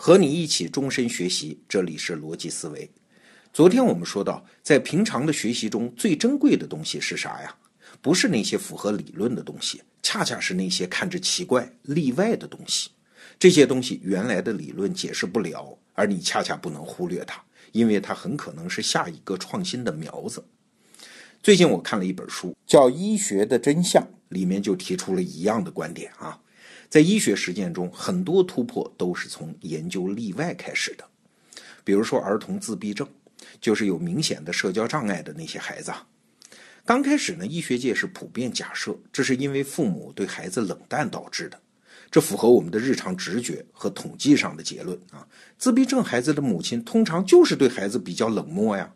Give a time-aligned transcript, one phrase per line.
[0.00, 2.88] 和你一起终身学习，这里是逻辑思维。
[3.52, 7.52] 昨天我们说到，在平常的学习中最珍贵的东西是啥呀？
[8.00, 12.90] 不是那些符合理论的东西，恰恰是那些看着奇怪、例外的东西。
[13.40, 20.44] 这些东西原来的理论解释不了，而你恰恰不能忽略它，因为它很可能是下一个创新的苗子。
[21.42, 26.38] 最近我看了一本书，叫《医学的真相》，里面就提出了一样的观点啊。
[26.88, 31.04] 在医学实践中，很多突破都是从研究例外开始的。
[31.84, 33.06] 比如说，儿童自闭症，
[33.60, 35.92] 就是有明显的社交障碍的那些孩子。
[36.84, 41.60] 刚开始呢，医学界是普遍假设，这是因为父母对孩子冷淡导致的。
[42.10, 45.28] 这符合我们的日常直觉和统计上的结论啊。
[45.58, 48.90] 自闭症孩子的母亲通常就是对孩子比较冷漠呀。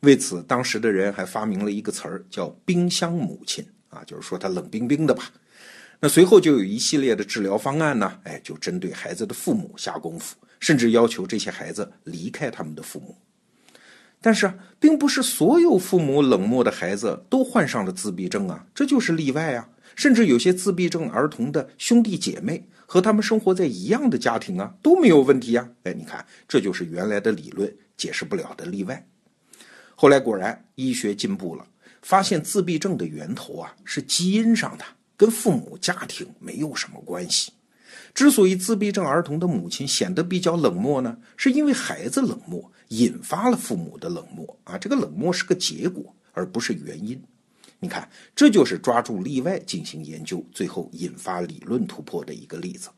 [0.00, 5.32] 为此，当时的人还发明了一个词儿，叫“冰箱母亲”啊，就是说她冷冰冰的吧。
[6.04, 13.16] 那随后就有一系列的治疗方案呢，哎，就针对孩子的父母下功夫，甚至要求这些孩子离开他们的父母。
[14.20, 19.66] 但是，并不是所有父母冷漠的孩子都患上了自闭症啊，这就是例外啊。
[19.96, 25.66] 甚至有些自闭症儿童的兄弟姐妹和他们生活在一样的家庭啊，都没有问题啊。
[25.84, 29.08] 哎，你看，这就是原来的理论解释不了的例外。
[29.94, 31.66] 后来果然医学进步了，
[32.02, 34.84] 发现自闭症的源头啊是基因上的。
[35.16, 37.52] 跟父母家庭没有什么关系。
[38.12, 44.78] 之所以自闭症儿童的母亲显得比较冷漠呢，是因为孩子冷漠引发了父母的冷漠啊。
[44.78, 47.20] 这个冷漠是个结果，而不是原因。
[47.80, 52.88] 你看，这就是抓住例外进行研究，最后引发理论突破的一个例子。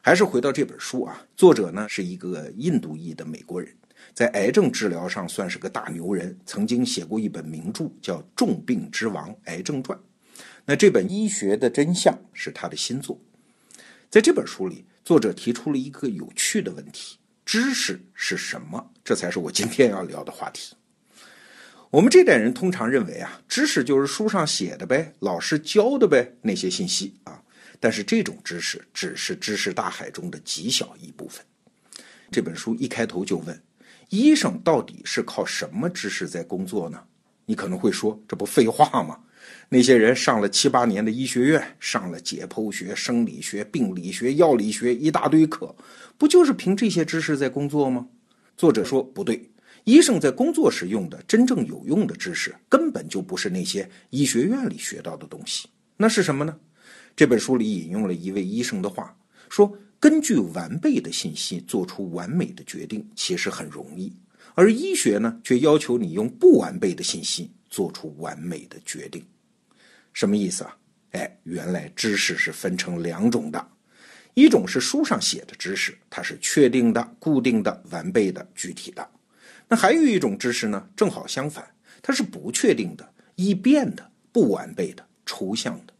[0.00, 3.74] 还是回到这本书啊，作者呢是一个印度裔的美国人，
[4.12, 9.98] 在癌症治疗上算是个大牛人，曾经写过一本名著叫《重病之王：癌症传》。
[10.66, 13.20] 那这本《医学的真相》是他的新作，
[14.08, 18.90] 在这本书里，作者提出了一个有趣的问题：知识是什么？
[19.04, 20.74] 这才是我今天要聊的话题。
[21.90, 27.42] 我们这代人通常认为啊，知识就是书上写的呗，老师教的呗，那些信息啊。
[27.78, 31.44] 但是这种知识只是知识大海中的极小一部分。
[32.30, 33.62] 这本书一开头就问：
[34.08, 37.04] 医生到底是靠什么知识在工作呢？
[37.46, 39.18] 你可能会说，这不废话吗？
[39.68, 45.74] 那些人上了七八年的医学院，上了解剖学、生理学、病理学、药理学一大堆课，
[46.16, 48.06] 不就是凭这些知识在工作吗？
[48.56, 49.50] 作者说不对，
[49.84, 55.68] 医生在工作时用的真正有用的知识，根本就不是那些医学院里学到的东西。
[55.96, 56.56] 那是什么呢？
[57.16, 59.16] 这本书里引用了一位医生的话，
[59.48, 64.12] 说：根据完备的信息做出完美的决定，其实很容易，
[64.54, 69.24] 而医学呢，却要求你用不完备的信息做出完美的决定。
[70.12, 70.76] 什么意思啊？
[71.10, 73.68] 哎，原来知识是分成两种的，
[74.34, 79.02] 一种是书上写的知识，它是确定的、固定的、完备的、具体的；
[79.68, 81.64] 那还有一种知识呢，正好相反，
[82.02, 85.92] 它是不确定的、易变的、不完备的、抽象的。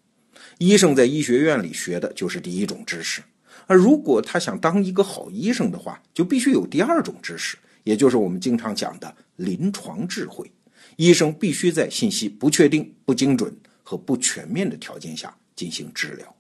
[0.59, 3.23] 医生在医学院里学的就是第一种知识，
[3.67, 10.51] 而如果他想当一个好医生的话，就必须有第二种知识，也就是我们经常讲的临床智慧。
[10.97, 13.57] 医生必须在信息不确定、不精准。
[13.87, 16.35] 和不全面的条件下进行治疗，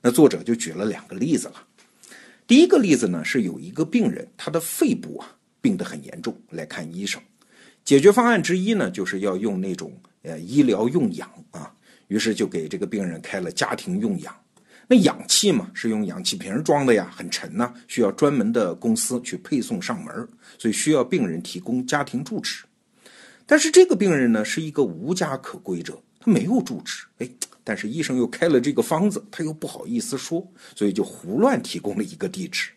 [0.00, 1.54] 那作者就举了两个例子了。
[2.46, 7.20] 第一个例子呢，是有一个病人，他的肺部啊病得很严重，来看医生。
[7.84, 9.92] 解决方案之一呢，就是要用那种
[10.22, 11.74] 呃医疗用氧啊，
[12.06, 14.32] 于是就给这个病人开了家庭用氧。
[14.88, 20.28] 那氧气嘛，是用氧气瓶装的呀，很沉呐，需要专门的公司去配送上门，
[20.58, 22.64] 所以需要病人提供家庭住址。
[23.46, 26.00] 但是这个病人呢，是一个无家可归者。
[26.24, 27.28] 他没有住址，哎，
[27.64, 32.70] 但是医生又开了这个方子，他又不好意思说，所以就胡乱提供了一个地址。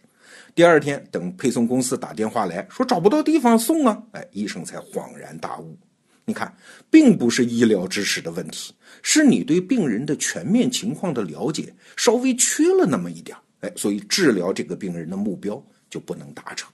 [0.55, 5.77] 第二天，等配送公司打电话来说找不到地方送啊，哎，医生才恍然大悟。
[6.25, 6.55] 你看，
[6.89, 16.69] 并不是医疗知识的问题，是你对病人的全面情况的了解稍微缺了那么一点，哎，所以治疗这个病人的目标就不能达成。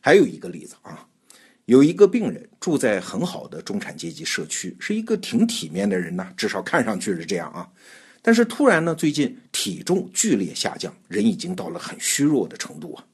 [0.00, 1.06] 还有一个例子啊。
[1.66, 7.68] 有一个病人住在很好的中产阶级社区，是一个挺体面的人呢，至少看上去是这样啊。
[8.22, 13.04] 但是突然呢，最近体重剧烈下降，人已经到了很虚弱的程度啊。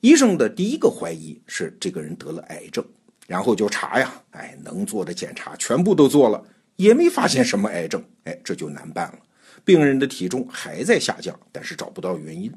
[0.00, 2.82] 医生的第一个怀疑是这个人得了癌症，
[3.26, 6.42] 然后就查呀，哎，能做的检查全部都做了，
[6.76, 9.18] 也没发现什么癌症，哎，这就难办了。
[9.64, 12.52] 病人的体重还在下降，但是找不到原因。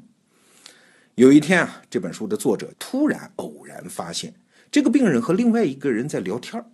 [1.16, 4.32] 有一天啊，这本书的作者突然偶然发现。
[4.70, 6.64] 这个病人和另外一个人在聊天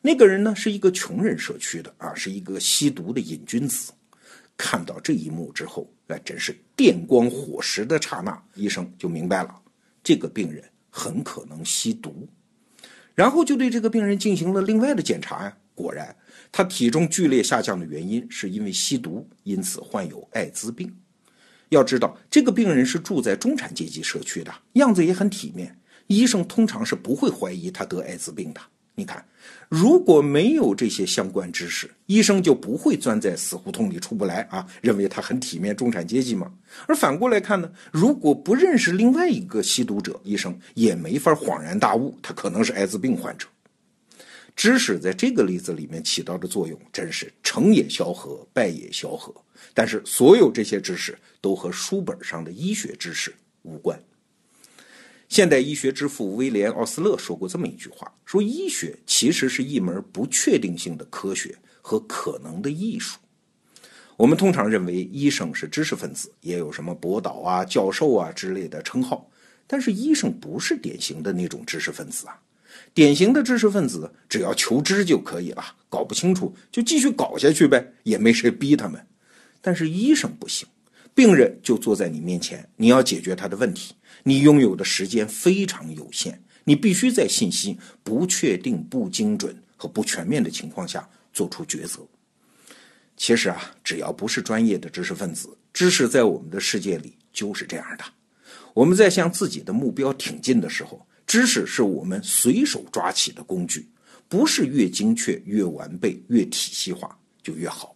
[0.00, 3.92] 那个人呢是一个穷人社区的啊，是一个吸毒的瘾君子。
[4.56, 9.54] 看到这一幕之后，那真是电光火石的刹那，医生就明白了，
[10.02, 12.26] 这个病人很可能吸毒。
[13.14, 16.14] 然后就对这个病人进行了另外的检查呀，果然
[16.50, 20.94] 他体重剧烈下降的原因是因为吸毒，因此患有艾滋病。
[21.68, 28.60] 要知道，这个病人是住在中产阶级社区的，样子也很体面，医生通常是不会怀疑他得艾滋病的。
[28.94, 29.24] 你看，
[29.70, 36.52] 如果没有这些相关知识，医生就不会钻在死胡同里出不来啊，认为他很体面中产阶级嘛。
[36.86, 43.48] 而反过来看呢，如果不认识另外一个吸毒者，医生也没法恍然大悟，他可能是艾滋病患者。
[44.54, 49.34] 知识在这个例子里面起到的作用，真是成也萧何，败也萧何。
[49.72, 53.98] 但是所有这些知识都和书本上的医学知识无关。
[55.32, 63.18] 现代医学之父威廉·奥斯勒说过这么一句话：“说医学其实是一门不确定性的科学和可能的艺术。”
[64.18, 69.26] 我们通常认为医生是知识分子，也有什么博导啊、教授啊之类的称号，
[69.66, 72.38] 但是医生不是典型的那种知识分子啊。
[72.92, 79.06] 典型的知识分子只要求知就可以了，搞不清楚就继续搞下去呗，也没谁逼他们。
[79.62, 80.68] 但是医生不行，
[81.14, 83.94] 病人就坐在你面前，你要解决他的问题。
[84.22, 92.00] 你拥有的时间非常有限，你必须在信息不确定、不精准和不全面的情况下做出抉择。
[93.16, 98.04] 其实啊，只要不是专业的知识分子，知识在我们的世界里就是这样的。
[98.74, 103.86] 我们在向自己的目标挺进的时候，知识是我们随手抓起的工具，
[104.28, 107.94] 不是越精确、越完备、越体系化就越好。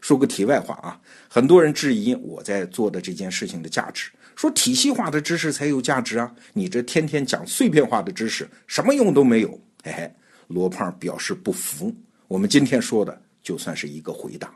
[0.00, 4.10] 说个题外话啊，很多人质疑我在做的这件事情的价值。
[4.36, 6.34] 说体系化的知识才有价值啊！
[6.54, 9.50] 你这天天讲碎片化的知识，什么用都没有。
[9.84, 10.10] 嘿嘿，
[10.46, 11.94] 罗胖表示不服。
[12.26, 14.50] 我们今天说的就算是一个回答。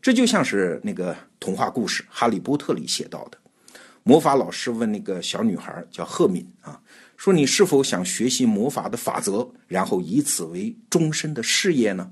[0.00, 3.38] 这就像是那个童话故事《哈利波特》里写到的，
[4.02, 6.80] 魔法老师问那个小女孩叫赫敏啊，
[7.16, 12.10] 说你是否想学习魔法的法则，然后以此为终身的事业呢？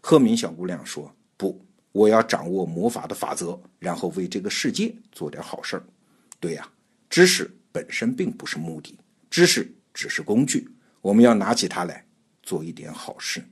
[0.00, 1.65] 赫敏小姑娘说不，
[1.96, 5.82] 我要掌握魔法的法则，然后为这个世界做点好事儿。
[6.38, 6.68] 对呀，
[7.08, 8.98] 知识本身并不是目的，
[9.30, 10.68] 知识只是工具，
[11.00, 12.04] 我们要拿起它来
[12.42, 13.42] 做一点好事。